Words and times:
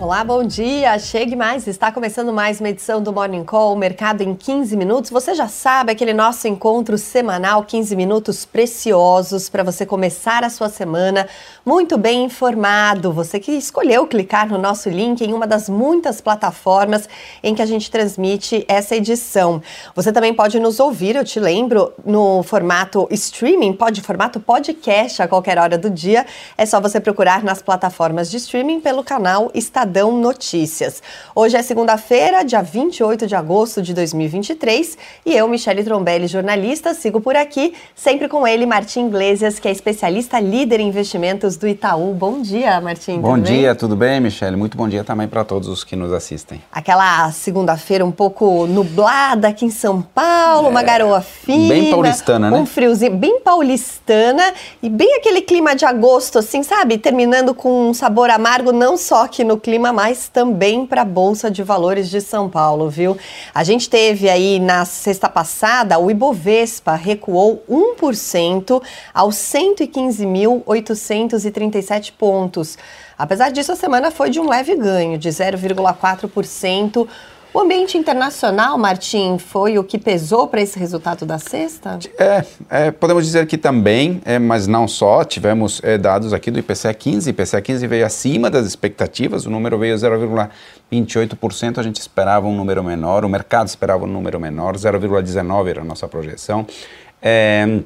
Olá, 0.00 0.22
bom 0.22 0.44
dia. 0.44 0.96
Chegue 0.96 1.34
mais. 1.34 1.66
Está 1.66 1.90
começando 1.90 2.32
mais 2.32 2.60
uma 2.60 2.68
edição 2.68 3.02
do 3.02 3.12
Morning 3.12 3.42
Call, 3.42 3.74
Mercado 3.74 4.22
em 4.22 4.32
15 4.32 4.76
minutos. 4.76 5.10
Você 5.10 5.34
já 5.34 5.48
sabe 5.48 5.90
aquele 5.90 6.14
nosso 6.14 6.46
encontro 6.46 6.96
semanal, 6.96 7.64
15 7.64 7.96
minutos 7.96 8.44
preciosos 8.44 9.48
para 9.48 9.64
você 9.64 9.84
começar 9.84 10.44
a 10.44 10.50
sua 10.50 10.68
semana 10.68 11.28
muito 11.66 11.98
bem 11.98 12.22
informado. 12.22 13.12
Você 13.12 13.40
que 13.40 13.50
escolheu 13.50 14.06
clicar 14.06 14.48
no 14.48 14.56
nosso 14.56 14.88
link 14.88 15.20
em 15.20 15.32
uma 15.32 15.48
das 15.48 15.68
muitas 15.68 16.20
plataformas 16.20 17.08
em 17.42 17.52
que 17.52 17.60
a 17.60 17.66
gente 17.66 17.90
transmite 17.90 18.64
essa 18.68 18.94
edição. 18.94 19.60
Você 19.96 20.12
também 20.12 20.32
pode 20.32 20.60
nos 20.60 20.78
ouvir, 20.78 21.16
eu 21.16 21.24
te 21.24 21.40
lembro, 21.40 21.92
no 22.06 22.44
formato 22.44 23.08
streaming, 23.10 23.72
pode 23.72 24.00
formato 24.00 24.38
podcast 24.38 25.20
a 25.20 25.26
qualquer 25.26 25.58
hora 25.58 25.76
do 25.76 25.90
dia. 25.90 26.24
É 26.56 26.64
só 26.64 26.80
você 26.80 27.00
procurar 27.00 27.42
nas 27.42 27.60
plataformas 27.60 28.30
de 28.30 28.36
streaming 28.36 28.80
pelo 28.80 29.02
canal 29.02 29.50
Estadão 29.52 29.87
Estadão 29.88 30.12
Notícias. 30.12 31.02
Hoje 31.34 31.56
é 31.56 31.62
segunda-feira, 31.62 32.44
dia 32.44 32.60
28 32.60 33.26
de 33.26 33.34
agosto 33.34 33.80
de 33.80 33.94
2023, 33.94 34.98
e 35.24 35.34
eu, 35.34 35.48
Michele 35.48 35.82
Trombelli, 35.82 36.26
jornalista, 36.26 36.92
sigo 36.92 37.22
por 37.22 37.34
aqui, 37.34 37.72
sempre 37.94 38.28
com 38.28 38.46
ele, 38.46 38.66
Martim 38.66 39.06
Iglesias, 39.06 39.58
que 39.58 39.66
é 39.66 39.70
especialista 39.70 40.38
líder 40.38 40.80
em 40.80 40.88
investimentos 40.88 41.56
do 41.56 41.66
Itaú. 41.66 42.12
Bom 42.12 42.42
dia, 42.42 42.78
Martim. 42.82 43.18
Bom 43.18 43.38
dia, 43.38 43.68
bem? 43.70 43.76
tudo 43.76 43.96
bem, 43.96 44.20
Michele? 44.20 44.56
Muito 44.56 44.76
bom 44.76 44.86
dia 44.86 45.02
também 45.02 45.26
para 45.26 45.42
todos 45.42 45.68
os 45.68 45.82
que 45.82 45.96
nos 45.96 46.12
assistem. 46.12 46.60
Aquela 46.70 47.32
segunda-feira 47.32 48.04
um 48.04 48.12
pouco 48.12 48.66
nublada 48.66 49.48
aqui 49.48 49.64
em 49.64 49.70
São 49.70 50.02
Paulo, 50.02 50.66
é, 50.66 50.70
uma 50.70 50.82
garoa 50.82 51.22
fina. 51.22 51.68
Bem 51.68 51.90
paulistana, 51.90 52.50
né? 52.50 52.58
Um 52.58 52.66
friozinho, 52.66 53.16
bem 53.16 53.40
paulistana 53.40 54.52
e 54.82 54.90
bem 54.90 55.14
aquele 55.14 55.40
clima 55.40 55.74
de 55.74 55.86
agosto, 55.86 56.38
assim, 56.38 56.62
sabe? 56.62 56.98
Terminando 56.98 57.54
com 57.54 57.88
um 57.88 57.94
sabor 57.94 58.28
amargo, 58.28 58.70
não 58.70 58.98
só 58.98 59.24
aqui 59.24 59.44
no 59.44 59.56
clima 59.56 59.77
clima, 59.78 59.92
mas 59.92 60.28
também 60.28 60.84
para 60.84 61.02
a 61.02 61.04
Bolsa 61.04 61.48
de 61.48 61.62
Valores 61.62 62.10
de 62.10 62.20
São 62.20 62.50
Paulo, 62.50 62.90
viu? 62.90 63.16
A 63.54 63.62
gente 63.62 63.88
teve 63.88 64.28
aí 64.28 64.58
na 64.58 64.84
sexta 64.84 65.28
passada, 65.28 66.00
o 66.00 66.10
Ibovespa 66.10 66.96
recuou 66.96 67.62
1% 67.70 68.82
aos 69.14 69.36
115.837 69.36 72.12
pontos. 72.18 72.76
Apesar 73.16 73.50
disso, 73.50 73.70
a 73.70 73.76
semana 73.76 74.10
foi 74.10 74.30
de 74.30 74.40
um 74.40 74.48
leve 74.48 74.74
ganho, 74.74 75.16
de 75.16 75.28
0,4%. 75.28 77.06
O 77.52 77.60
ambiente 77.60 77.96
internacional, 77.96 78.76
Martim, 78.76 79.38
foi 79.38 79.78
o 79.78 79.84
que 79.84 79.98
pesou 79.98 80.46
para 80.48 80.60
esse 80.60 80.78
resultado 80.78 81.24
da 81.24 81.38
sexta? 81.38 81.98
É, 82.18 82.44
é, 82.68 82.90
podemos 82.90 83.24
dizer 83.24 83.46
que 83.46 83.56
também, 83.56 84.20
é, 84.24 84.38
mas 84.38 84.66
não 84.66 84.86
só. 84.86 85.24
Tivemos 85.24 85.80
é, 85.82 85.96
dados 85.96 86.34
aqui 86.34 86.50
do 86.50 86.58
IPCA 86.58 86.92
15. 86.92 87.30
IPCA 87.30 87.60
15 87.60 87.86
veio 87.86 88.04
acima 88.04 88.50
das 88.50 88.66
expectativas, 88.66 89.46
o 89.46 89.50
número 89.50 89.78
veio 89.78 89.96
0,28%. 89.96 91.78
A 91.78 91.82
gente 91.82 91.96
esperava 91.96 92.46
um 92.46 92.54
número 92.54 92.84
menor, 92.84 93.24
o 93.24 93.28
mercado 93.28 93.66
esperava 93.66 94.04
um 94.04 94.08
número 94.08 94.38
menor, 94.38 94.76
0,19% 94.76 95.68
era 95.68 95.80
a 95.80 95.84
nossa 95.84 96.06
projeção. 96.06 96.66
É, 97.20 97.80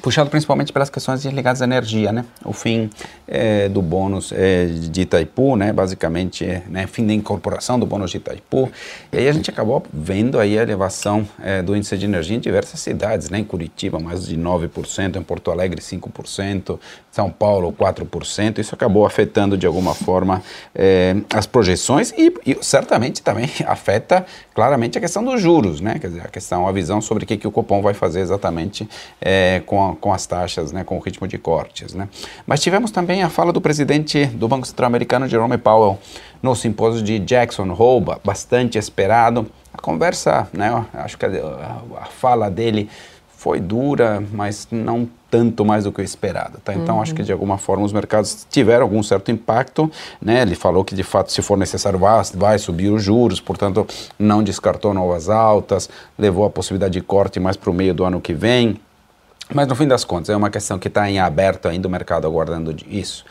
puxado 0.00 0.28
principalmente 0.28 0.72
pelas 0.72 0.90
questões 0.90 1.24
ligadas 1.24 1.62
à 1.62 1.64
energia, 1.64 2.12
né? 2.12 2.24
O 2.44 2.52
fim 2.52 2.90
é, 3.26 3.68
do 3.68 3.80
bônus 3.80 4.32
é, 4.32 4.66
de 4.66 5.02
Itaipu, 5.02 5.56
né? 5.56 5.72
Basicamente, 5.72 6.44
né? 6.68 6.86
fim 6.86 7.06
da 7.06 7.12
incorporação 7.12 7.78
do 7.78 7.86
bônus 7.86 8.10
de 8.10 8.18
Itaipu. 8.18 8.70
E 9.12 9.18
aí 9.18 9.28
a 9.28 9.32
gente 9.32 9.50
acabou 9.50 9.82
vendo 9.92 10.38
aí 10.38 10.58
a 10.58 10.62
elevação 10.62 11.26
é, 11.42 11.62
do 11.62 11.76
índice 11.76 11.96
de 11.96 12.04
energia 12.04 12.36
em 12.36 12.40
diversas 12.40 12.80
cidades, 12.80 13.30
né? 13.30 13.38
Em 13.38 13.44
Curitiba, 13.44 13.98
mais 13.98 14.26
de 14.26 14.36
9%, 14.36 15.16
em 15.16 15.22
Porto 15.22 15.50
Alegre, 15.50 15.80
5%, 15.80 16.78
São 17.10 17.30
Paulo, 17.30 17.72
4%. 17.72 18.58
Isso 18.58 18.74
acabou 18.74 19.06
afetando 19.06 19.56
de 19.56 19.66
alguma 19.66 19.94
forma 19.94 20.42
as 21.32 21.46
projeções 21.46 22.12
e, 22.16 22.32
e, 22.46 22.58
certamente 22.62 23.22
também 23.22 23.48
afeta 23.66 24.26
claramente 24.54 24.98
a 24.98 25.00
questão 25.00 25.24
dos 25.24 25.40
juros, 25.40 25.80
né? 25.80 25.98
Quer 25.98 26.08
dizer, 26.08 26.22
a 26.22 26.28
questão, 26.28 26.66
a 26.66 26.72
visão 26.72 27.00
sobre 27.00 27.24
o 27.24 27.26
que, 27.26 27.36
que 27.36 27.46
o 27.46 27.50
Copom 27.50 27.82
vai 27.82 27.94
fazer 27.94 28.20
exatamente 28.20 28.88
é, 29.20 29.62
com 29.92 30.04
com, 30.04 30.12
as 30.12 30.26
taxas, 30.26 30.72
né, 30.72 30.84
com 30.84 30.96
o 30.96 31.00
ritmo 31.00 31.26
de 31.26 31.38
cortes. 31.38 31.92
Né. 31.94 32.08
Mas 32.46 32.60
tivemos 32.60 32.90
também 32.90 33.22
a 33.22 33.28
fala 33.28 33.52
do 33.52 33.60
presidente 33.60 34.26
do 34.26 34.46
Banco 34.46 34.66
Central 34.66 34.86
Americano, 34.86 35.28
Jerome 35.28 35.58
Powell, 35.58 35.98
no 36.42 36.54
simpósio 36.54 37.02
de 37.02 37.18
Jackson 37.18 37.74
Hole, 37.76 38.16
bastante 38.24 38.78
esperado. 38.78 39.46
A 39.72 39.80
conversa, 39.80 40.48
né, 40.52 40.84
acho 40.94 41.18
que 41.18 41.26
a, 41.26 41.30
a, 42.00 42.04
fala 42.06 42.50
dele 42.50 42.88
foi 43.36 43.60
dura, 43.60 44.22
mas 44.32 44.68
não 44.70 45.08
tanto 45.30 45.64
mais 45.64 45.84
do 45.84 45.92
que 45.92 46.00
o 46.00 46.04
esperado. 46.04 46.58
Tá? 46.64 46.72
Então, 46.72 46.94
uhum. 46.94 47.02
acho 47.02 47.14
que 47.14 47.22
de 47.22 47.32
alguma 47.32 47.58
forma 47.58 47.84
os 47.84 47.92
mercados 47.92 48.46
tiveram 48.48 48.84
algum 48.84 49.02
certo 49.02 49.30
impacto. 49.30 49.90
Né? 50.22 50.40
Ele 50.42 50.54
falou 50.54 50.84
que 50.84 50.94
de 50.94 51.02
fato, 51.02 51.30
se 51.30 51.42
for 51.42 51.58
necessário, 51.58 51.98
vai, 51.98 52.22
vai 52.34 52.58
subir 52.58 52.88
os 52.88 53.02
juros, 53.02 53.40
portanto, 53.40 53.86
não 54.18 54.42
descartou 54.42 54.94
novas 54.94 55.28
altas, 55.28 55.90
levou 56.16 56.46
a 56.46 56.50
possibilidade 56.50 56.92
de 56.94 57.02
corte 57.02 57.38
mais 57.38 57.56
para 57.56 57.68
o 57.68 57.74
meio 57.74 57.92
do 57.92 58.04
ano 58.04 58.20
que 58.20 58.32
vem. 58.32 58.80
Mas 59.52 59.66
no 59.66 59.74
fim 59.74 59.86
das 59.86 60.04
contas, 60.04 60.30
é 60.30 60.36
uma 60.36 60.50
questão 60.50 60.78
que 60.78 60.88
está 60.88 61.08
em 61.10 61.18
aberto 61.18 61.68
ainda 61.68 61.86
o 61.86 61.90
mercado 61.90 62.26
aguardando 62.26 62.74
isso. 62.86 63.24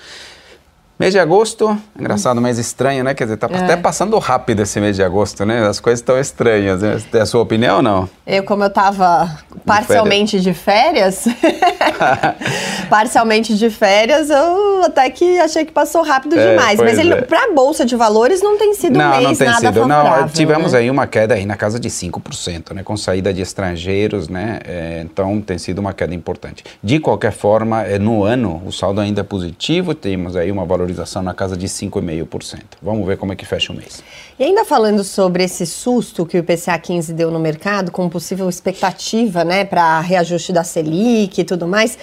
Mês 1.00 1.12
de 1.12 1.20
agosto, 1.20 1.76
engraçado, 2.00 2.40
mês 2.40 2.60
estranho, 2.60 3.04
né? 3.04 3.16
Quer 3.16 3.24
dizer, 3.24 3.38
tá 3.38 3.48
é. 3.52 3.58
até 3.58 3.76
passando 3.76 4.18
rápido 4.20 4.62
esse 4.62 4.80
mês 4.80 4.96
de 4.96 5.04
agosto, 5.04 5.44
né? 5.44 5.68
As 5.68 5.80
coisas 5.80 6.00
estão 6.00 6.20
estranhas. 6.20 6.84
Né? 6.84 7.02
Tem 7.12 7.20
a 7.20 7.26
sua 7.26 7.42
opinião 7.42 7.78
ou 7.78 7.82
não? 7.82 8.10
Eu, 8.28 8.44
como 8.44 8.64
eu 8.64 8.68
estava 8.68 9.40
parcialmente 9.66 10.40
de 10.40 10.54
férias, 10.54 11.24
de 11.24 11.34
férias 11.34 12.86
parcialmente 12.90 13.56
de 13.58 13.70
férias, 13.72 14.30
eu 14.30 14.84
até 14.84 15.10
que 15.10 15.40
achei 15.40 15.66
que 15.66 15.72
passou 15.72 16.04
rápido 16.04 16.38
é, 16.38 16.52
demais. 16.52 16.80
Mas 16.80 17.00
ele, 17.00 17.14
é. 17.14 17.22
para 17.24 17.46
a 17.46 17.54
Bolsa 17.54 17.86
de 17.86 17.96
Valores, 17.96 18.44
não 18.44 18.58
tem 18.58 18.76
sido 18.76 18.96
não, 18.96 19.08
um 19.08 19.18
mês 19.18 19.24
não 19.24 19.36
tem 19.36 19.48
nada 19.48 19.60
sido. 19.60 19.80
favorável. 19.82 20.22
Não, 20.22 20.30
tivemos 20.30 20.74
né? 20.74 20.80
aí 20.80 20.92
uma 20.92 21.08
queda 21.08 21.34
aí 21.34 21.46
na 21.46 21.56
casa 21.56 21.80
de 21.80 21.90
5%, 21.90 22.74
né? 22.74 22.84
Com 22.84 22.96
saída 22.96 23.34
de 23.34 23.42
estrangeiros, 23.42 24.30
né? 24.30 24.60
É, 24.64 25.02
então, 25.04 25.42
tem 25.42 25.58
sido 25.58 25.80
uma 25.80 25.92
queda 25.92 26.14
importante. 26.14 26.64
De 26.84 27.00
qualquer 27.00 27.32
forma, 27.32 27.82
é, 27.82 27.98
no 27.98 28.24
ano, 28.24 28.62
o 28.64 28.72
saldo 28.72 29.02
ainda 29.02 29.22
é 29.22 29.24
positivo, 29.24 29.96
temos 29.96 30.36
aí 30.36 30.52
uma 30.52 30.64
valorização 30.64 30.93
valorização 30.94 31.22
na 31.22 31.34
casa 31.34 31.58
de 31.58 31.68
5,5%. 31.68 32.62
Vamos 32.82 33.06
ver 33.06 33.18
como 33.18 33.34
é 33.34 33.36
que 33.36 33.46
fecha 33.46 33.74
o 33.74 33.76
mês. 33.76 34.04
E 34.40 34.44
ainda 34.44 34.64
falando 34.64 35.04
sobre 35.04 35.44
esse 35.44 35.66
susto 35.66 36.26
que 36.26 36.38
o 36.38 36.40
IPCA 36.40 36.78
15 36.78 37.14
deu 37.14 37.32
no 37.32 37.40
mercado, 37.40 37.92
com 37.92 38.08
possível 38.08 38.48
expectativa 38.48 39.44
né, 39.44 39.66
para 39.66 40.00
reajuste 40.00 40.54
da 40.54 40.64
Selic 40.64 41.42
e 41.42 41.44
tudo 41.44 41.68
mais. 41.68 41.98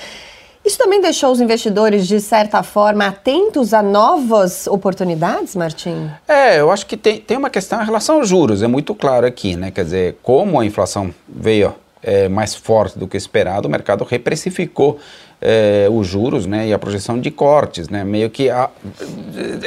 Isso 0.62 0.76
também 0.76 1.00
deixou 1.00 1.32
os 1.32 1.40
investidores, 1.40 2.06
de 2.06 2.20
certa 2.20 2.62
forma, 2.62 3.06
atentos 3.06 3.72
a 3.72 3.82
novas 3.82 4.66
oportunidades, 4.66 5.56
Martim? 5.56 6.10
É, 6.28 6.60
eu 6.60 6.70
acho 6.70 6.84
que 6.84 6.98
tem, 6.98 7.18
tem 7.18 7.38
uma 7.38 7.48
questão 7.48 7.80
em 7.80 7.84
relação 7.84 8.16
aos 8.16 8.28
juros, 8.28 8.62
é 8.62 8.66
muito 8.66 8.94
claro 8.94 9.26
aqui, 9.26 9.56
né? 9.56 9.70
Quer 9.70 9.84
dizer, 9.84 10.18
como 10.22 10.60
a 10.60 10.66
inflação 10.66 11.14
veio 11.26 11.74
é, 12.02 12.28
mais 12.28 12.54
forte 12.54 12.98
do 12.98 13.08
que 13.08 13.16
esperado, 13.16 13.68
o 13.68 13.70
mercado 13.70 14.04
reprecificou 14.04 14.98
é, 15.40 15.88
os 15.90 16.06
juros 16.06 16.46
né, 16.46 16.68
e 16.68 16.72
a 16.72 16.78
projeção 16.78 17.18
de 17.18 17.30
cortes, 17.30 17.88
né, 17.88 18.04
meio 18.04 18.28
que 18.28 18.50
a, 18.50 18.68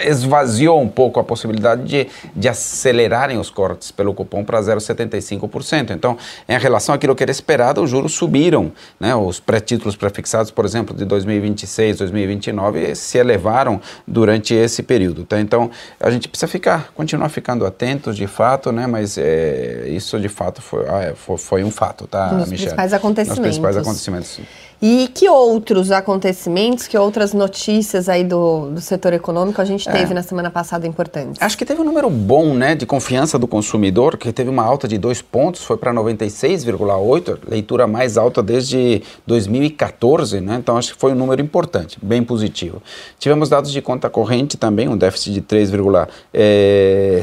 esvaziou 0.06 0.82
um 0.82 0.88
pouco 0.88 1.20
a 1.20 1.24
possibilidade 1.24 1.84
de, 1.84 2.08
de 2.36 2.48
acelerarem 2.48 3.38
os 3.38 3.50
cortes 3.50 3.92
pelo 3.92 4.14
cupom 4.14 4.44
para 4.44 4.60
0,75%. 4.60 5.92
Então, 5.92 6.18
em 6.48 6.58
relação 6.58 6.94
àquilo 6.94 7.16
que 7.16 7.24
era 7.24 7.32
esperado, 7.32 7.82
os 7.82 7.90
juros 7.90 8.14
subiram. 8.14 8.72
Né, 9.00 9.16
os 9.16 9.40
pré-títulos 9.40 9.96
prefixados, 9.96 10.52
por 10.52 10.66
exemplo, 10.66 10.96
de 10.96 11.06
2026, 11.06 11.98
2029, 11.98 12.96
se 12.96 13.18
elevaram 13.18 13.82
durante 14.08 14.54
esse 14.54 14.84
período. 14.84 15.24
Tá? 15.24 15.40
Então, 15.40 15.72
a 16.00 16.10
gente 16.12 16.28
precisa 16.28 16.48
ficar, 16.48 16.92
continuar 16.94 17.30
ficando 17.30 17.66
atentos 17.66 18.16
de 18.16 18.28
fato, 18.28 18.72
né, 18.72 18.88
mas 18.88 19.18
é, 19.18 19.86
isso 19.88 20.20
de 20.20 20.30
fato 20.30 20.62
foi, 20.62 20.86
ah, 20.88 21.02
é, 21.02 21.14
foi, 21.16 21.38
foi, 21.38 21.64
um 21.64 21.72
fato, 21.72 22.08
tá, 22.08 22.32
Nos 22.32 22.50
Michelle? 22.50 22.58
principais 22.58 22.94
acontecimentos. 22.94 23.38
Nos 23.38 23.48
principais 23.48 23.78
acontecimentos. 23.78 24.40
E 24.86 25.08
que 25.08 25.30
outros 25.30 25.92
acontecimentos, 25.92 26.88
que 26.88 26.98
outras 26.98 27.34
notícias 27.34 28.10
aí 28.10 28.22
do, 28.22 28.72
do 28.72 28.82
setor 28.82 29.14
econômico 29.14 29.62
a 29.62 29.64
gente 29.64 29.90
teve 29.90 30.12
é. 30.12 30.14
na 30.14 30.22
semana 30.22 30.52
passada 30.52 30.86
importantes? 30.86 31.42
Acho 31.42 31.58
que 31.58 31.64
teve 31.64 31.80
um 31.80 31.86
número 31.86 32.10
bom, 32.10 32.54
né, 32.54 32.76
de 32.76 32.86
confiança 32.86 33.40
do 33.40 33.48
consumidor, 33.48 34.18
que 34.18 34.34
teve 34.34 34.50
uma 34.50 34.62
alta 34.62 34.86
de 34.86 34.98
dois 34.98 35.22
pontos, 35.22 35.64
foi 35.64 35.78
para 35.78 35.94
96,8, 35.94 37.38
leitura 37.48 37.88
mais 37.88 38.18
alta 38.18 38.44
desde 38.44 39.02
2014, 39.26 40.42
né? 40.42 40.58
Então 40.60 40.76
acho 40.76 40.92
que 40.96 41.00
foi 41.00 41.14
um 41.14 41.16
número 41.16 41.42
importante, 41.42 41.98
bem 42.02 42.22
positivo. 42.22 42.84
Tivemos 43.18 43.48
dados 43.48 43.72
de 43.72 43.82
conta 43.82 44.10
corrente 44.10 44.58
também, 44.58 44.90
um 44.90 44.98
déficit 44.98 45.32
de 45.32 45.42
3,6 45.44 46.08
é, 46.34 47.22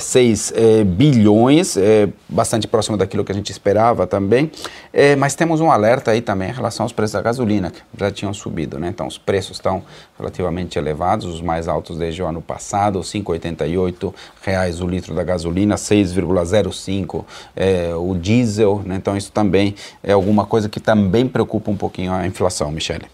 é, 0.80 0.84
bilhões, 0.84 1.76
é, 1.76 2.08
bastante 2.26 2.66
próximo 2.66 2.96
daquilo 2.96 3.22
que 3.22 3.32
a 3.32 3.34
gente 3.34 3.52
esperava 3.52 4.06
também. 4.06 4.50
É, 4.94 5.14
mas 5.14 5.34
temos 5.34 5.60
um 5.60 5.70
alerta 5.70 6.10
aí 6.10 6.22
também 6.22 6.48
em 6.48 6.54
relação 6.54 6.84
aos 6.84 6.92
preços 6.92 7.12
da 7.12 7.20
gasolina 7.20 7.49
gasolina, 7.50 7.70
que 7.70 7.80
já 7.98 8.10
tinham 8.10 8.32
subido, 8.32 8.78
né? 8.78 8.88
Então 8.88 9.06
os 9.06 9.18
preços 9.18 9.56
estão 9.56 9.82
relativamente 10.16 10.78
elevados, 10.78 11.26
os 11.26 11.40
mais 11.40 11.66
altos 11.66 11.96
desde 11.96 12.22
o 12.22 12.26
ano 12.26 12.40
passado, 12.40 13.00
5,88 13.00 14.14
reais 14.42 14.80
o 14.80 14.86
litro 14.86 15.14
da 15.14 15.24
gasolina, 15.24 15.74
6,05 15.74 17.24
é, 17.56 17.92
o 17.94 18.14
diesel, 18.14 18.82
né? 18.84 18.96
Então 18.96 19.16
isso 19.16 19.32
também 19.32 19.74
é 20.02 20.12
alguma 20.12 20.46
coisa 20.46 20.68
que 20.68 20.78
também 20.78 21.26
preocupa 21.26 21.70
um 21.70 21.76
pouquinho 21.76 22.12
a 22.12 22.26
inflação, 22.26 22.70
Michele. 22.70 23.06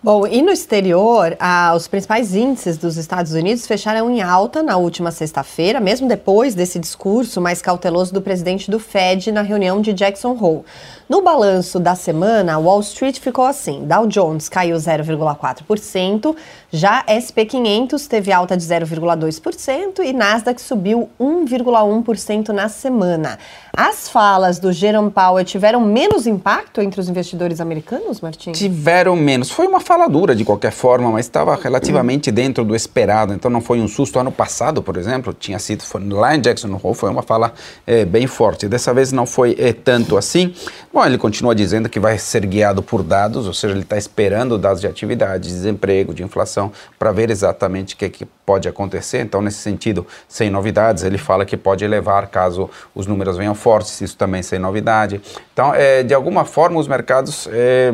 Bom, 0.00 0.26
e 0.28 0.42
no 0.42 0.52
exterior, 0.52 1.36
ah, 1.40 1.72
os 1.74 1.88
principais 1.88 2.32
índices 2.32 2.78
dos 2.78 2.96
Estados 2.96 3.32
Unidos 3.32 3.66
fecharam 3.66 4.08
em 4.08 4.22
alta 4.22 4.62
na 4.62 4.76
última 4.76 5.10
sexta-feira, 5.10 5.80
mesmo 5.80 6.06
depois 6.06 6.54
desse 6.54 6.78
discurso 6.78 7.40
mais 7.40 7.60
cauteloso 7.60 8.14
do 8.14 8.22
presidente 8.22 8.70
do 8.70 8.78
Fed 8.78 9.32
na 9.32 9.42
reunião 9.42 9.80
de 9.80 9.92
Jackson 9.92 10.38
Hole. 10.40 10.64
No 11.08 11.22
balanço 11.22 11.80
da 11.80 11.94
semana, 11.94 12.58
Wall 12.58 12.80
Street 12.80 13.18
ficou 13.18 13.44
assim: 13.44 13.67
Dow 13.72 14.06
Jones 14.06 14.48
caiu 14.48 14.76
0,4%, 14.76 16.34
já 16.70 17.02
SP 17.08 17.46
500 17.46 18.06
teve 18.06 18.30
alta 18.30 18.56
de 18.56 18.62
0,2% 18.62 20.00
e 20.04 20.12
Nasdaq 20.12 20.60
subiu 20.60 21.08
1,1% 21.18 22.48
na 22.48 22.68
semana. 22.68 23.38
As 23.80 24.08
falas 24.08 24.58
do 24.58 24.72
Jerome 24.72 25.08
Powell 25.08 25.44
tiveram 25.44 25.80
menos 25.80 26.26
impacto 26.26 26.80
entre 26.82 27.00
os 27.00 27.08
investidores 27.08 27.60
americanos, 27.60 28.20
Martins? 28.20 28.58
Tiveram 28.58 29.14
menos. 29.14 29.50
Foi 29.50 29.68
uma 29.68 29.78
fala 29.78 30.08
dura 30.08 30.34
de 30.34 30.44
qualquer 30.44 30.72
forma, 30.72 31.12
mas 31.12 31.26
estava 31.26 31.54
relativamente 31.54 32.32
dentro 32.32 32.64
do 32.64 32.74
esperado. 32.74 33.32
Então 33.32 33.48
não 33.48 33.60
foi 33.60 33.80
um 33.80 33.86
susto. 33.86 34.18
Ano 34.18 34.32
passado, 34.32 34.82
por 34.82 34.96
exemplo, 34.96 35.32
tinha 35.32 35.60
sido 35.60 35.84
lá 36.10 36.34
em 36.34 36.40
Jackson 36.40 36.68
Hole, 36.82 36.94
foi 36.96 37.08
uma 37.08 37.22
fala 37.22 37.54
é, 37.86 38.04
bem 38.04 38.26
forte. 38.26 38.66
Dessa 38.66 38.92
vez 38.92 39.12
não 39.12 39.26
foi 39.26 39.54
é, 39.60 39.72
tanto 39.72 40.16
assim. 40.16 40.52
Bom, 40.92 41.06
ele 41.06 41.16
continua 41.16 41.54
dizendo 41.54 41.88
que 41.88 42.00
vai 42.00 42.18
ser 42.18 42.44
guiado 42.46 42.82
por 42.82 43.04
dados, 43.04 43.46
ou 43.46 43.54
seja, 43.54 43.74
ele 43.74 43.82
está 43.82 43.96
esperando 43.96 44.58
dados 44.58 44.80
de 44.80 44.88
atividade, 44.88 45.46
de 45.46 45.54
desemprego, 45.54 46.12
de 46.12 46.24
inflação, 46.24 46.57
para 46.98 47.12
ver 47.12 47.30
exatamente 47.30 47.94
o 47.94 47.98
que, 47.98 48.10
que 48.10 48.28
pode 48.48 48.66
acontecer. 48.66 49.20
Então, 49.20 49.42
nesse 49.42 49.58
sentido, 49.58 50.06
sem 50.26 50.48
novidades, 50.48 51.04
ele 51.04 51.18
fala 51.18 51.44
que 51.44 51.54
pode 51.54 51.84
elevar 51.84 52.28
caso 52.28 52.70
os 52.94 53.06
números 53.06 53.36
venham 53.36 53.54
fortes, 53.54 54.00
isso 54.00 54.16
também 54.16 54.42
sem 54.42 54.58
novidade. 54.58 55.20
Então, 55.52 55.74
é, 55.74 56.02
de 56.02 56.14
alguma 56.14 56.46
forma, 56.46 56.80
os 56.80 56.88
mercados 56.88 57.46
é, 57.52 57.92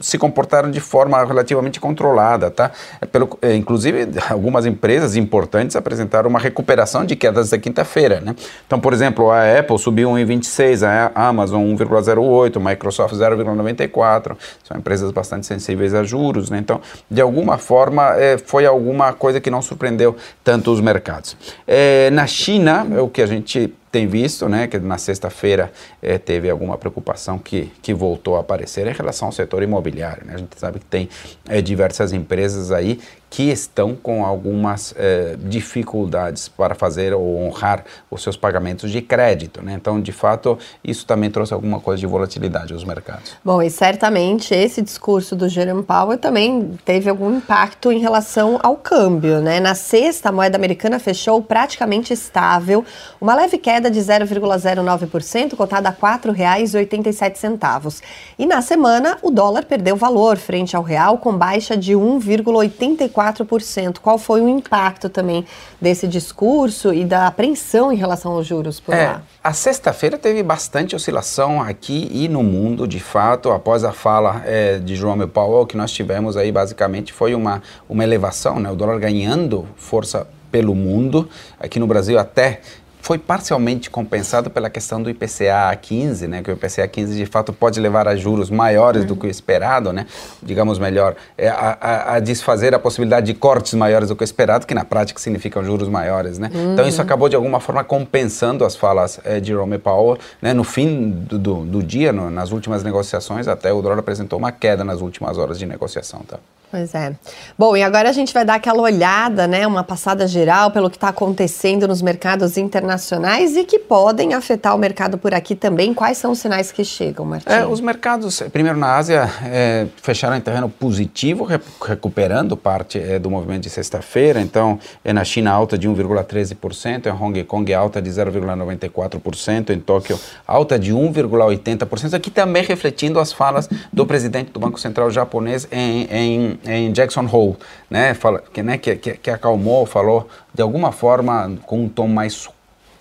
se 0.00 0.16
comportaram 0.16 0.70
de 0.70 0.78
forma 0.78 1.24
relativamente 1.24 1.80
controlada, 1.80 2.52
tá? 2.52 2.70
É 3.00 3.06
pelo, 3.06 3.36
é, 3.42 3.56
inclusive, 3.56 4.06
algumas 4.30 4.64
empresas 4.64 5.16
importantes 5.16 5.74
apresentaram 5.74 6.30
uma 6.30 6.38
recuperação 6.38 7.04
de 7.04 7.16
quedas 7.16 7.50
da 7.50 7.58
quinta-feira, 7.58 8.20
né? 8.20 8.36
Então, 8.64 8.78
por 8.78 8.92
exemplo, 8.92 9.32
a 9.32 9.58
Apple 9.58 9.76
subiu 9.76 10.10
1,26, 10.10 10.86
a 10.86 11.10
Amazon 11.28 11.62
1,08, 11.74 12.60
Microsoft 12.64 13.14
0,94, 13.14 14.36
são 14.62 14.76
empresas 14.76 15.10
bastante 15.10 15.46
sensíveis 15.46 15.94
a 15.94 16.04
juros, 16.04 16.48
né? 16.48 16.58
Então, 16.58 16.80
de 17.10 17.20
alguma 17.20 17.58
forma, 17.58 18.14
é, 18.14 18.38
foi 18.38 18.66
alguma 18.66 19.12
coisa 19.12 19.40
que 19.40 19.50
não 19.50 19.60
surpreendeu 19.60 19.95
surpreendeu 19.96 20.16
tanto 20.44 20.70
os 20.70 20.80
mercados. 20.80 21.36
É, 21.66 22.10
na 22.10 22.26
China, 22.26 22.86
é 22.94 23.00
o 23.00 23.08
que 23.08 23.22
a 23.22 23.26
gente 23.26 23.72
tem 23.90 24.06
visto, 24.06 24.48
né, 24.48 24.66
que 24.66 24.78
na 24.78 24.98
sexta-feira 24.98 25.72
é, 26.02 26.18
teve 26.18 26.50
alguma 26.50 26.76
preocupação 26.76 27.38
que, 27.38 27.72
que 27.80 27.94
voltou 27.94 28.36
a 28.36 28.40
aparecer 28.40 28.86
em 28.86 28.92
relação 28.92 29.28
ao 29.28 29.32
setor 29.32 29.62
imobiliário. 29.62 30.26
Né? 30.26 30.34
A 30.34 30.38
gente 30.38 30.58
sabe 30.58 30.78
que 30.80 30.84
tem 30.84 31.08
é, 31.48 31.62
diversas 31.62 32.12
empresas 32.12 32.70
aí 32.70 33.00
que 33.28 33.50
estão 33.50 33.94
com 33.94 34.24
algumas 34.24 34.94
eh, 34.96 35.36
dificuldades 35.38 36.48
para 36.48 36.74
fazer 36.74 37.12
ou 37.12 37.42
honrar 37.42 37.84
os 38.10 38.22
seus 38.22 38.36
pagamentos 38.36 38.90
de 38.90 39.02
crédito. 39.02 39.62
Né? 39.62 39.74
Então, 39.74 40.00
de 40.00 40.12
fato, 40.12 40.58
isso 40.82 41.04
também 41.04 41.30
trouxe 41.30 41.52
alguma 41.52 41.80
coisa 41.80 42.00
de 42.00 42.06
volatilidade 42.06 42.72
aos 42.72 42.84
mercados. 42.84 43.36
Bom, 43.44 43.60
e 43.60 43.68
certamente 43.68 44.54
esse 44.54 44.80
discurso 44.80 45.34
do 45.34 45.48
Jerome 45.48 45.82
Powell 45.82 46.18
também 46.18 46.78
teve 46.84 47.10
algum 47.10 47.36
impacto 47.36 47.90
em 47.90 47.98
relação 47.98 48.60
ao 48.62 48.76
câmbio. 48.76 49.40
Né? 49.40 49.58
Na 49.60 49.74
sexta, 49.74 50.28
a 50.28 50.32
moeda 50.32 50.56
americana 50.56 50.98
fechou 50.98 51.42
praticamente 51.42 52.12
estável, 52.12 52.84
uma 53.20 53.34
leve 53.34 53.58
queda 53.58 53.90
de 53.90 53.98
0,09%, 54.00 55.56
cotada 55.56 55.88
a 55.88 55.92
R$ 55.92 55.98
4,87. 56.18 58.02
E 58.38 58.46
na 58.46 58.62
semana, 58.62 59.18
o 59.20 59.30
dólar 59.30 59.64
perdeu 59.64 59.96
valor 59.96 60.36
frente 60.36 60.76
ao 60.76 60.82
real, 60.82 61.18
com 61.18 61.36
baixa 61.36 61.76
de 61.76 61.92
1,84%. 61.94 63.15
4%. 63.16 63.98
Qual 63.98 64.18
foi 64.18 64.42
o 64.42 64.48
impacto 64.48 65.08
também 65.08 65.46
desse 65.80 66.06
discurso 66.06 66.92
e 66.92 67.04
da 67.04 67.26
apreensão 67.26 67.90
em 67.90 67.96
relação 67.96 68.32
aos 68.32 68.46
juros 68.46 68.78
por 68.78 68.94
é, 68.94 69.06
lá? 69.06 69.22
A 69.42 69.52
sexta-feira 69.54 70.18
teve 70.18 70.42
bastante 70.42 70.94
oscilação 70.94 71.62
aqui 71.62 72.08
e 72.12 72.28
no 72.28 72.42
mundo, 72.42 72.86
de 72.86 73.00
fato, 73.00 73.50
após 73.50 73.84
a 73.84 73.92
fala 73.92 74.42
é, 74.44 74.78
de 74.78 74.94
Jerome 74.94 75.26
Powell, 75.26 75.64
que 75.64 75.76
nós 75.76 75.90
tivemos 75.90 76.36
aí 76.36 76.52
basicamente 76.52 77.12
foi 77.12 77.34
uma, 77.34 77.62
uma 77.88 78.04
elevação, 78.04 78.60
né? 78.60 78.70
o 78.70 78.76
dólar 78.76 78.98
ganhando 78.98 79.66
força 79.76 80.26
pelo 80.50 80.74
mundo. 80.74 81.28
Aqui 81.58 81.78
no 81.78 81.86
Brasil 81.86 82.18
até 82.18 82.60
foi 83.06 83.18
parcialmente 83.18 83.88
compensado 83.88 84.50
pela 84.50 84.68
questão 84.68 85.00
do 85.00 85.08
IPCA 85.08 85.72
15, 85.80 86.26
né, 86.26 86.42
que 86.42 86.50
o 86.50 86.54
IPCA 86.54 86.88
15 86.88 87.14
de 87.14 87.24
fato 87.24 87.52
pode 87.52 87.78
levar 87.78 88.08
a 88.08 88.16
juros 88.16 88.50
maiores 88.50 89.02
uhum. 89.02 89.06
do 89.06 89.16
que 89.16 89.28
o 89.28 89.30
esperado, 89.30 89.92
né, 89.92 90.06
digamos 90.42 90.76
melhor, 90.80 91.14
é, 91.38 91.46
a, 91.48 91.78
a, 91.80 92.14
a, 92.14 92.18
desfazer 92.18 92.74
a 92.74 92.80
possibilidade 92.80 93.26
de 93.26 93.34
cortes 93.34 93.74
maiores 93.74 94.08
do 94.08 94.16
que 94.16 94.24
o 94.24 94.24
esperado, 94.24 94.66
que 94.66 94.74
na 94.74 94.84
prática 94.84 95.20
significam 95.20 95.62
juros 95.64 95.88
maiores, 95.88 96.36
né. 96.36 96.50
Uhum. 96.52 96.72
Então 96.72 96.88
isso 96.88 97.00
acabou 97.00 97.28
de 97.28 97.36
alguma 97.36 97.60
forma 97.60 97.84
compensando 97.84 98.64
as 98.64 98.74
falas 98.74 99.20
é, 99.22 99.38
de 99.38 99.46
Jerome 99.52 99.78
Powell, 99.78 100.18
né, 100.42 100.52
no 100.52 100.64
fim 100.64 101.08
do, 101.08 101.38
do, 101.38 101.54
do 101.64 101.82
dia, 101.84 102.12
no, 102.12 102.28
nas 102.28 102.50
últimas 102.50 102.82
negociações, 102.82 103.46
até 103.46 103.72
o 103.72 103.80
dólar 103.80 104.00
apresentou 104.00 104.36
uma 104.36 104.50
queda 104.50 104.82
nas 104.82 105.00
últimas 105.00 105.38
horas 105.38 105.60
de 105.60 105.64
negociação, 105.64 106.22
tá. 106.26 106.40
Pois 106.76 106.94
é. 106.94 107.14
Bom, 107.58 107.74
e 107.74 107.82
agora 107.82 108.10
a 108.10 108.12
gente 108.12 108.34
vai 108.34 108.44
dar 108.44 108.56
aquela 108.56 108.82
olhada, 108.82 109.46
né, 109.46 109.66
uma 109.66 109.82
passada 109.82 110.26
geral 110.26 110.70
pelo 110.70 110.90
que 110.90 110.98
está 110.98 111.08
acontecendo 111.08 111.88
nos 111.88 112.02
mercados 112.02 112.58
internacionais 112.58 113.56
e 113.56 113.64
que 113.64 113.78
podem 113.78 114.34
afetar 114.34 114.74
o 114.74 114.78
mercado 114.78 115.16
por 115.16 115.32
aqui 115.32 115.54
também. 115.54 115.94
Quais 115.94 116.18
são 116.18 116.32
os 116.32 116.38
sinais 116.38 116.70
que 116.70 116.84
chegam, 116.84 117.24
Martim? 117.24 117.48
É, 117.48 117.64
os 117.64 117.80
mercados, 117.80 118.42
primeiro 118.52 118.78
na 118.78 118.94
Ásia, 118.94 119.26
é, 119.46 119.86
fecharam 120.02 120.36
em 120.36 120.40
terreno 120.42 120.68
positivo, 120.68 121.48
recuperando 121.82 122.58
parte 122.58 122.98
é, 122.98 123.18
do 123.18 123.30
movimento 123.30 123.62
de 123.62 123.70
sexta-feira. 123.70 124.38
Então, 124.38 124.78
é 125.02 125.14
na 125.14 125.24
China 125.24 125.52
alta 125.52 125.78
de 125.78 125.88
1,13%, 125.88 127.06
em 127.06 127.10
Hong 127.10 127.42
Kong 127.44 127.72
alta 127.72 128.02
de 128.02 128.10
0,94%, 128.10 129.70
em 129.70 129.80
Tóquio 129.80 130.20
alta 130.46 130.78
de 130.78 130.92
1,80%. 130.92 132.12
Aqui 132.12 132.30
também 132.30 132.62
refletindo 132.62 133.18
as 133.18 133.32
falas 133.32 133.66
do 133.90 134.04
presidente 134.04 134.50
do 134.50 134.60
Banco 134.60 134.78
Central 134.78 135.10
japonês 135.10 135.66
em, 135.72 136.04
em 136.10 136.58
em, 136.66 136.92
Jackson 136.92 137.26
Hole, 137.30 137.56
né, 137.90 138.14
fala, 138.14 138.42
que, 138.52 138.62
né, 138.62 138.78
que, 138.78 138.96
que, 138.96 139.16
que 139.16 139.30
acalmou, 139.30 139.86
falou 139.86 140.28
de 140.52 140.62
alguma 140.62 140.92
forma 140.92 141.56
com 141.66 141.84
um 141.84 141.88
tom 141.88 142.08
mais 142.08 142.48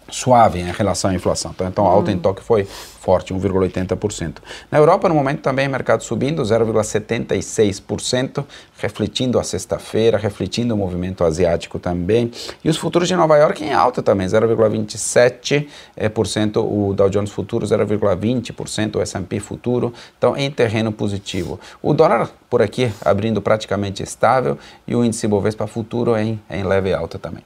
suave 0.10 0.60
em 0.60 0.72
relação 0.72 1.12
à 1.12 1.14
inflação. 1.14 1.52
Então, 1.54 1.68
então 1.68 1.86
a 1.86 1.90
alta 1.90 2.12
em 2.12 2.18
Tóquio 2.18 2.44
foi 2.44 2.68
forte, 3.06 3.34
1,80%. 3.34 4.38
Na 4.72 4.80
Europa, 4.80 5.08
no 5.08 5.14
momento, 5.14 5.42
também 5.42 5.68
mercado 5.68 6.04
subindo, 6.04 6.42
0,76%, 6.42 8.44
refletindo 8.80 9.38
a 9.38 9.44
sexta-feira, 9.44 10.18
refletindo 10.18 10.74
o 10.74 10.78
movimento 10.78 11.24
asiático 11.24 11.78
também. 11.78 12.32
E 12.64 12.70
os 12.70 12.78
futuros 12.78 13.08
de 13.08 13.16
Nova 13.16 13.38
York 13.38 13.64
em 13.64 13.74
alta 13.74 14.02
também, 14.02 14.26
0,27%, 14.26 16.58
o 16.58 16.96
Dow 16.96 17.08
Jones 17.10 17.30
futuro 17.30 17.68
0,20%, 17.68 18.96
o 18.96 19.02
S&P 19.02 19.40
futuro, 19.40 19.94
então 20.18 20.36
em 20.36 20.50
terreno 20.50 20.92
positivo. 20.92 21.60
O 21.84 21.94
dólar 21.94 22.32
por 22.50 22.64
aqui 22.64 22.92
abrindo 23.04 23.40
praticamente 23.40 24.02
estável 24.02 24.58
e 24.88 24.96
o 24.96 25.06
índice 25.06 25.28
Bovespa 25.28 25.68
futuro 25.68 26.18
em, 26.18 26.42
em 26.50 26.64
leve 26.64 26.92
alta 26.92 27.20
também. 27.20 27.44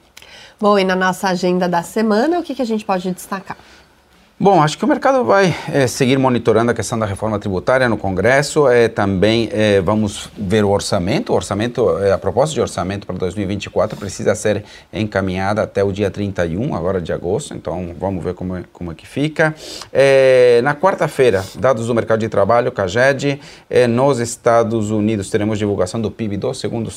Bom, 0.60 0.78
e 0.78 0.84
na 0.84 0.94
nossa 0.94 1.30
agenda 1.30 1.66
da 1.66 1.82
semana, 1.82 2.38
o 2.38 2.42
que, 2.42 2.54
que 2.54 2.60
a 2.60 2.66
gente 2.66 2.84
pode 2.84 3.10
destacar? 3.12 3.56
Bom, 4.42 4.62
acho 4.62 4.78
que 4.78 4.84
o 4.86 4.88
mercado 4.88 5.22
vai 5.22 5.54
é, 5.70 5.86
seguir 5.86 6.18
monitorando 6.18 6.70
a 6.70 6.74
questão 6.74 6.98
da 6.98 7.04
reforma 7.04 7.38
tributária 7.38 7.86
no 7.90 7.98
Congresso. 7.98 8.66
É, 8.68 8.88
também 8.88 9.50
é, 9.52 9.82
vamos 9.82 10.30
ver 10.34 10.64
o 10.64 10.70
orçamento. 10.70 11.34
O 11.34 11.36
orçamento, 11.36 11.86
a 11.90 12.16
proposta 12.16 12.54
de 12.54 12.60
orçamento 12.62 13.06
para 13.06 13.18
2024 13.18 13.98
precisa 13.98 14.34
ser 14.34 14.64
encaminhada 14.94 15.60
até 15.60 15.84
o 15.84 15.92
dia 15.92 16.10
31, 16.10 16.74
agora 16.74 17.02
de 17.02 17.12
agosto. 17.12 17.52
Então, 17.52 17.94
vamos 18.00 18.24
ver 18.24 18.32
como 18.32 18.56
é, 18.56 18.64
como 18.72 18.90
é 18.90 18.94
que 18.94 19.06
fica. 19.06 19.54
na 20.62 20.74
quarta-feira, 20.74 21.44
dados 21.56 21.88
do 21.88 21.94
mercado 21.94 22.20
de 22.20 22.28
trabalho, 22.30 22.72
CAGED. 22.72 23.38
nos 23.90 24.20
Estados 24.20 24.90
Unidos, 24.90 25.28
teremos 25.28 25.58
divulgação 25.58 26.00
do 26.00 26.10
PIB 26.10 26.38
do 26.38 26.54
segundo 26.54 26.90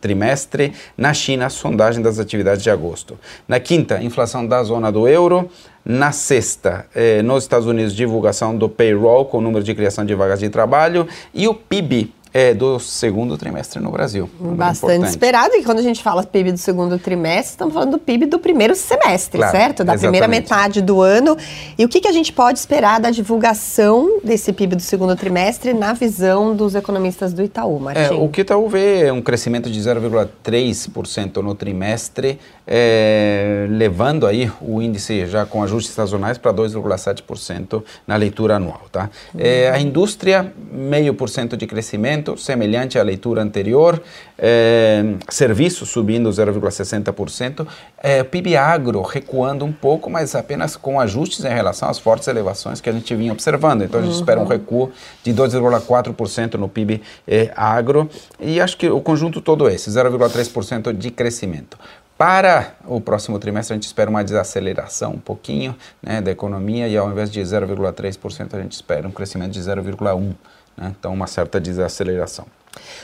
trimestre. 0.00 0.72
Na 0.96 1.12
China, 1.12 1.50
sondagem 1.50 2.02
das 2.02 2.18
atividades 2.18 2.62
de 2.62 2.70
agosto. 2.70 3.18
Na 3.46 3.60
quinta, 3.60 4.02
inflação 4.02 4.46
da 4.46 4.62
zona 4.62 4.90
do 4.90 5.06
euro. 5.06 5.50
Na 5.84 6.12
sexta, 6.12 6.86
eh, 6.94 7.22
nos 7.22 7.42
Estados 7.42 7.66
Unidos, 7.66 7.94
divulgação 7.94 8.56
do 8.56 8.68
payroll 8.68 9.24
com 9.24 9.38
o 9.38 9.40
número 9.40 9.64
de 9.64 9.74
criação 9.74 10.04
de 10.04 10.14
vagas 10.14 10.38
de 10.38 10.48
trabalho 10.48 11.08
e 11.34 11.48
o 11.48 11.54
PIB 11.54 12.12
é, 12.32 12.54
do 12.54 12.78
segundo 12.78 13.36
trimestre 13.36 13.80
no 13.80 13.90
Brasil. 13.90 14.28
Bastante 14.40 14.92
importante. 14.94 15.10
esperado. 15.10 15.54
E 15.54 15.62
quando 15.62 15.80
a 15.80 15.82
gente 15.82 16.02
fala 16.02 16.22
PIB 16.22 16.52
do 16.52 16.58
segundo 16.58 16.98
trimestre, 16.98 17.52
estamos 17.52 17.74
falando 17.74 17.90
do 17.90 17.98
PIB 17.98 18.26
do 18.26 18.38
primeiro 18.38 18.74
semestre, 18.74 19.38
claro, 19.38 19.56
certo? 19.56 19.84
Da 19.84 19.94
exatamente. 19.94 20.00
primeira 20.00 20.28
metade 20.28 20.80
do 20.80 21.02
ano. 21.02 21.36
E 21.76 21.84
o 21.84 21.88
que, 21.88 22.00
que 22.00 22.08
a 22.08 22.12
gente 22.12 22.32
pode 22.32 22.58
esperar 22.58 23.00
da 23.00 23.10
divulgação 23.10 24.20
desse 24.24 24.52
PIB 24.52 24.76
do 24.76 24.82
segundo 24.82 25.14
trimestre 25.14 25.74
na 25.74 25.92
visão 25.92 26.56
dos 26.56 26.74
economistas 26.74 27.34
do 27.34 27.42
Itaú, 27.42 27.78
Martim? 27.78 28.00
É, 28.00 28.10
o 28.12 28.28
que 28.28 28.40
o 28.40 28.42
Itaú 28.42 28.68
vê 28.68 29.02
é 29.02 29.12
um 29.12 29.20
crescimento 29.20 29.70
de 29.70 29.78
0,3% 29.78 31.36
no 31.42 31.54
trimestre, 31.54 32.38
é, 32.66 33.66
levando 33.68 34.26
aí 34.26 34.50
o 34.60 34.80
índice 34.80 35.26
já 35.26 35.44
com 35.44 35.62
ajustes 35.62 35.94
sazonais 35.94 36.38
para 36.38 36.52
2,7% 36.54 37.82
na 38.06 38.16
leitura 38.16 38.56
anual. 38.56 38.82
Tá? 38.90 39.10
Uhum. 39.34 39.40
É, 39.42 39.70
a 39.70 39.78
indústria, 39.78 40.52
meio 40.72 41.12
por 41.12 41.28
cento 41.28 41.56
de 41.56 41.66
crescimento 41.66 42.21
semelhante 42.36 42.98
à 42.98 43.02
leitura 43.02 43.42
anterior, 43.42 44.02
é, 44.38 45.14
serviços 45.28 45.88
subindo 45.88 46.28
0,60%, 46.30 47.66
é, 47.98 48.22
PIB 48.22 48.56
agro 48.56 49.02
recuando 49.02 49.64
um 49.64 49.72
pouco, 49.72 50.10
mas 50.10 50.34
apenas 50.34 50.76
com 50.76 50.98
ajustes 50.98 51.44
em 51.44 51.54
relação 51.54 51.88
às 51.88 51.98
fortes 51.98 52.28
elevações 52.28 52.80
que 52.80 52.88
a 52.88 52.92
gente 52.92 53.14
vinha 53.14 53.32
observando. 53.32 53.82
Então 53.82 54.00
a 54.00 54.02
gente 54.02 54.12
uhum. 54.12 54.20
espera 54.20 54.40
um 54.40 54.46
recuo 54.46 54.90
de 55.22 55.32
2,4% 55.32 56.54
no 56.54 56.68
PIB 56.68 57.02
é, 57.26 57.52
agro 57.56 58.08
e 58.40 58.60
acho 58.60 58.76
que 58.76 58.88
o 58.88 59.00
conjunto 59.00 59.40
todo 59.40 59.68
esse, 59.68 59.90
0,3% 59.90 60.92
de 60.92 61.10
crescimento. 61.10 61.78
Para 62.22 62.74
o 62.86 63.00
próximo 63.00 63.36
trimestre, 63.38 63.74
a 63.74 63.76
gente 63.76 63.86
espera 63.86 64.08
uma 64.08 64.22
desaceleração 64.22 65.14
um 65.14 65.18
pouquinho 65.18 65.74
né, 66.00 66.20
da 66.20 66.30
economia 66.30 66.86
e 66.86 66.96
ao 66.96 67.10
invés 67.10 67.28
de 67.30 67.40
0,3%, 67.40 68.54
a 68.54 68.62
gente 68.62 68.72
espera 68.72 69.08
um 69.08 69.10
crescimento 69.10 69.50
de 69.50 69.60
0,1%. 69.60 70.34
Né? 70.76 70.94
Então, 70.98 71.12
uma 71.12 71.26
certa 71.26 71.60
desaceleração. 71.60 72.46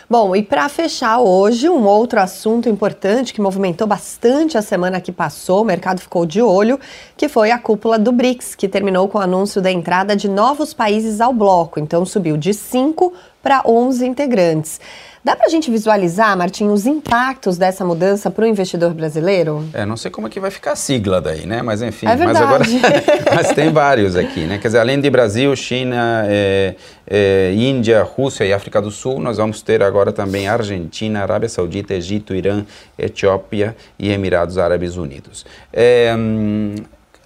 Bom, 0.08 0.34
e 0.34 0.42
para 0.42 0.68
fechar 0.68 1.18
hoje, 1.18 1.68
um 1.68 1.84
outro 1.84 2.18
assunto 2.20 2.68
importante 2.68 3.34
que 3.34 3.40
movimentou 3.40 3.86
bastante 3.86 4.56
a 4.56 4.62
semana 4.62 5.00
que 5.00 5.12
passou, 5.12 5.62
o 5.62 5.64
mercado 5.64 6.00
ficou 6.00 6.24
de 6.24 6.40
olho, 6.40 6.80
que 7.16 7.28
foi 7.28 7.50
a 7.50 7.58
cúpula 7.58 7.98
do 7.98 8.10
BRICS, 8.10 8.54
que 8.54 8.66
terminou 8.66 9.08
com 9.08 9.18
o 9.18 9.20
anúncio 9.20 9.60
da 9.60 9.70
entrada 9.70 10.16
de 10.16 10.28
novos 10.28 10.72
países 10.72 11.20
ao 11.20 11.34
bloco. 11.34 11.78
Então, 11.78 12.06
subiu 12.06 12.38
de 12.38 12.54
5 12.54 13.12
para 13.42 13.62
11 13.66 14.06
integrantes. 14.06 14.80
Dá 15.22 15.34
para 15.36 15.46
a 15.46 15.48
gente 15.50 15.70
visualizar, 15.70 16.36
Martim, 16.38 16.68
os 16.68 16.86
impactos 16.86 17.58
dessa 17.58 17.84
mudança 17.84 18.30
para 18.30 18.44
o 18.44 18.46
investidor 18.46 18.94
brasileiro? 18.94 19.68
É, 19.74 19.84
não 19.84 19.96
sei 19.96 20.10
como 20.10 20.26
é 20.26 20.30
que 20.30 20.38
vai 20.38 20.50
ficar 20.50 20.72
a 20.72 20.76
sigla 20.76 21.20
daí, 21.20 21.44
né? 21.44 21.60
Mas 21.60 21.82
enfim, 21.82 22.06
é 22.06 22.16
mas 22.16 22.36
agora 22.40 22.64
mas 23.34 23.52
tem 23.52 23.70
vários 23.70 24.16
aqui, 24.16 24.46
né? 24.46 24.58
Quer 24.58 24.68
dizer, 24.68 24.78
além 24.78 25.00
de 25.00 25.10
Brasil, 25.10 25.54
China, 25.56 26.24
é, 26.26 26.76
é, 27.06 27.52
Índia, 27.54 28.02
Rússia 28.02 28.44
e 28.44 28.52
África 28.52 28.80
do 28.80 28.90
Sul, 28.90 29.18
nós 29.18 29.36
vamos 29.36 29.60
ter 29.60 29.82
agora 29.82 30.12
também 30.12 30.48
Argentina, 30.48 31.20
Arábia 31.20 31.48
Saudita, 31.48 31.94
Egito, 31.94 32.34
Irã, 32.34 32.64
Etiópia 32.98 33.76
e 33.98 34.10
Emirados 34.10 34.56
Árabes 34.56 34.96
Unidos. 34.96 35.44
É, 35.72 36.14
hum, 36.16 36.76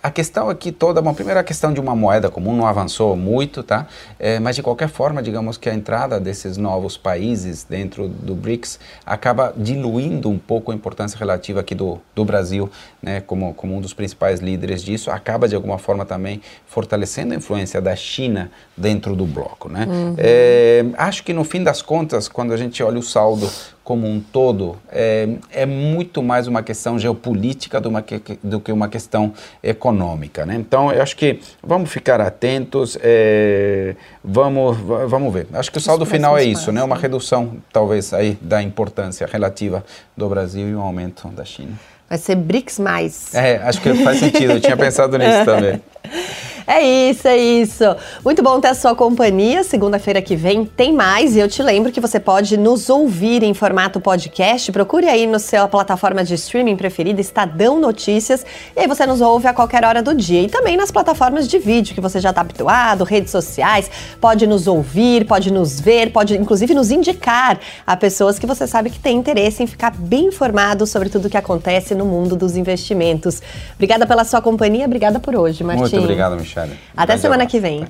a 0.03 0.11
questão 0.11 0.49
aqui 0.49 0.73
toda, 0.73 1.01
bom, 1.01 1.15
primeiro 1.15 1.39
a 1.39 1.45
questão 1.45 1.73
de 1.73 1.79
uma 1.79 1.95
moeda 1.95 2.29
comum 2.29 2.57
não 2.57 2.67
avançou 2.67 3.17
muito, 3.17 3.63
tá? 3.63 3.87
É, 4.19 4.41
mas 4.41 4.57
de 4.57 4.63
qualquer 4.63 4.89
forma, 4.89 5.23
digamos 5.23 5.57
que 5.57 5.69
a 5.69 5.75
entrada 5.75 6.19
desses 6.19 6.57
novos 6.57 6.97
países 6.97 7.63
dentro 7.63 8.09
do 8.09 8.35
BRICS 8.35 8.81
acaba 9.07 9.55
diluindo 9.57 10.29
um 10.29 10.39
pouco 10.39 10.73
a 10.73 10.75
importância 10.75 11.17
relativa 11.17 11.61
aqui 11.61 11.75
do, 11.75 12.01
do 12.17 12.25
Brasil, 12.25 12.69
né? 13.01 13.21
Como, 13.21 13.55
como 13.55 13.77
um 13.77 13.81
dos 13.81 13.95
principais 13.95 14.41
líderes 14.41 14.83
disso, 14.83 15.09
acaba 15.09 15.47
de 15.47 15.55
alguma 15.55 15.79
forma 15.79 16.05
também 16.05 16.43
fortalecendo 16.67 17.35
a 17.35 17.37
influência 17.37 17.81
da 17.81 17.95
China 17.95 18.51
dentro 18.77 19.15
do 19.15 19.25
bloco, 19.25 19.69
né? 19.69 19.87
Uhum. 19.89 20.15
É, 20.19 20.85
acho 20.99 21.23
que 21.23 21.33
no 21.33 21.45
fim 21.45 21.63
das 21.63 21.81
contas, 21.81 22.27
quando 22.27 22.53
a 22.53 22.57
gente 22.57 22.83
olha 22.83 22.99
o 22.99 23.03
saldo 23.03 23.49
como 23.93 24.09
um 24.09 24.21
todo 24.21 24.79
é, 24.91 25.29
é 25.51 25.67
muito 25.67 26.23
mais 26.23 26.47
uma 26.47 26.63
questão 26.63 26.99
geopolítica 26.99 27.79
do, 27.79 27.91
uma, 27.91 28.03
do, 28.43 28.59
que 28.59 28.73
uma 28.73 28.89
questão 28.89 29.35
econômica. 29.63 30.47
Né? 30.47 30.55
Então, 30.55 30.91
eu 30.91 31.03
acho 31.03 31.15
que 31.15 31.41
vamos 31.63 31.91
ficar 31.91 32.19
atentos, 32.19 32.97
é, 33.03 33.95
vamos, 34.25 34.79
vamos 34.79 35.31
ver. 35.31 35.47
Acho 35.53 35.71
que 35.71 35.77
o 35.77 35.81
saldo 35.81 36.07
final 36.07 36.39
é 36.39 36.43
isso, 36.43 36.73
né? 36.73 36.83
uma 36.83 36.97
redução, 36.97 37.59
talvez, 37.71 38.15
aí 38.15 38.39
da 38.41 38.63
importância 38.63 39.29
relativa 39.31 39.85
do 40.17 40.27
Brasil 40.27 40.67
e 40.67 40.75
um 40.75 40.81
aumento 40.81 41.29
da 41.29 41.45
China. 41.45 41.79
Vai 42.09 42.17
ser 42.17 42.37
BRICS 42.37 42.79
mais. 42.79 43.35
É, 43.35 43.57
acho 43.59 43.79
que 43.83 43.93
faz 43.97 44.21
sentido, 44.21 44.55
eu 44.55 44.61
tinha 44.63 44.77
pensado 44.79 45.19
nisso 45.19 45.45
também. 45.45 45.83
É 46.67 46.83
isso, 46.83 47.29
é 47.29 47.37
isso. 47.37 47.85
Muito 48.25 48.43
bom 48.43 48.61
ter 48.61 48.69
a 48.69 48.75
sua 48.75 48.95
companhia. 48.95 49.65
Segunda-feira 49.65 50.23
que 50.23 50.37
vem 50.37 50.65
tem 50.65 50.93
mais. 50.93 51.37
E 51.37 51.41
eu 51.41 51.49
te 51.49 51.63
lembro 51.63 51.91
que 51.91 52.01
você 52.01 52.21
pode 52.21 52.57
nos 52.57 52.89
ouvir 52.89 53.43
em 53.43 53.55
formato 53.55 54.01
podcast. 54.01 54.71
Procure 54.73 55.09
aí 55.09 55.27
no 55.27 55.39
seu 55.39 55.67
plataforma 55.69 56.25
de 56.25 56.35
streaming 56.35 56.77
preferida, 56.77 57.21
Estadão 57.21 57.79
Notícias. 57.79 58.45
E 58.77 58.81
aí 58.81 58.87
você 58.87 59.07
nos 59.07 59.21
ouve 59.21 59.47
a 59.47 59.55
qualquer 59.55 59.85
hora 59.85 60.03
do 60.03 60.15
dia. 60.15 60.43
E 60.43 60.49
também 60.49 60.77
nas 60.77 60.91
plataformas 60.91 61.49
de 61.49 61.59
vídeo 61.59 61.95
que 61.95 62.01
você 62.01 62.21
já 62.21 62.31
está 62.31 62.41
habituado, 62.41 63.05
redes 63.05 63.31
sociais. 63.31 63.91
Pode 64.21 64.47
nos 64.47 64.67
ouvir, 64.67 65.27
pode 65.27 65.53
nos 65.53 65.81
ver, 65.81 66.13
pode 66.13 66.37
inclusive 66.37 66.75
nos 66.75 66.91
indicar 66.91 67.59
a 67.87 67.97
pessoas 67.97 68.39
que 68.39 68.47
você 68.47 68.67
sabe 68.67 68.91
que 68.91 68.99
tem 68.99 69.17
interesse 69.17 69.63
em 69.63 69.67
ficar 69.67 69.93
bem 69.97 70.27
informado 70.27 70.87
sobre 70.87 71.09
tudo 71.09 71.27
o 71.27 71.31
que 71.31 71.37
acontece 71.37 71.95
no 71.95 72.05
mundo 72.05 72.37
dos 72.37 72.57
investimentos. 72.57 73.43
Obrigada 73.75 74.07
pela 74.07 74.25
sua 74.25 74.41
companhia, 74.41 74.87
obrigada 74.87 75.19
por 75.19 75.35
hoje, 75.35 75.63
Martim. 75.65 75.83
Muito 75.83 75.99
obrigado, 75.99 76.33
Michelle. 76.53 76.79
Até 76.97 77.17
semana 77.17 77.47
que 77.47 77.59
vem. 77.59 77.87